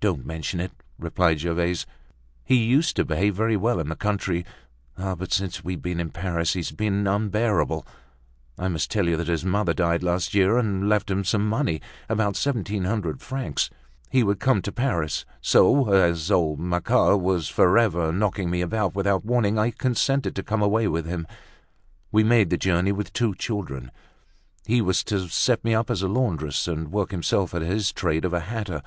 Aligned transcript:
"Don't 0.00 0.26
mention 0.26 0.60
it!" 0.60 0.72
replied 0.98 1.40
Gervaise. 1.40 1.86
"He 2.44 2.56
used 2.56 2.96
to 2.96 3.04
behave 3.06 3.34
very 3.34 3.56
well 3.56 3.80
in 3.80 3.88
the 3.88 3.96
country; 3.96 4.44
but, 4.94 5.32
since 5.32 5.64
we've 5.64 5.80
been 5.80 6.00
in 6.00 6.10
Paris, 6.10 6.52
he's 6.52 6.70
been 6.70 7.06
unbearable. 7.06 7.86
I 8.58 8.68
must 8.68 8.90
tell 8.90 9.08
you 9.08 9.16
that 9.16 9.28
his 9.28 9.46
mother 9.46 9.72
died 9.72 10.02
last 10.02 10.34
year 10.34 10.58
and 10.58 10.86
left 10.86 11.10
him 11.10 11.24
some 11.24 11.48
money—about 11.48 12.36
seventeen 12.36 12.84
hundred 12.84 13.22
francs. 13.22 13.70
He 14.10 14.22
would 14.22 14.38
come 14.38 14.60
to 14.60 14.70
Paris, 14.70 15.24
so, 15.40 15.94
as 15.94 16.30
old 16.30 16.58
Macquart 16.60 17.18
was 17.22 17.48
forever 17.48 18.12
knocking 18.12 18.50
me 18.50 18.60
about 18.60 18.94
without 18.94 19.24
warning, 19.24 19.58
I 19.58 19.70
consented 19.70 20.36
to 20.36 20.42
come 20.42 20.60
away 20.60 20.88
with 20.88 21.06
him. 21.06 21.26
We 22.12 22.22
made 22.22 22.50
the 22.50 22.58
journey 22.58 22.92
with 22.92 23.14
two 23.14 23.34
children. 23.36 23.92
He 24.66 24.82
was 24.82 25.02
to 25.04 25.28
set 25.30 25.64
me 25.64 25.74
up 25.74 25.90
as 25.90 26.02
a 26.02 26.06
laundress, 26.08 26.68
and 26.68 26.92
work 26.92 27.12
himself 27.12 27.54
at 27.54 27.62
his 27.62 27.92
trade 27.94 28.26
of 28.26 28.34
a 28.34 28.40
hatter. 28.40 28.82